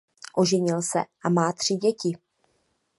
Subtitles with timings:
[0.37, 2.17] Oženil se a má tři děti.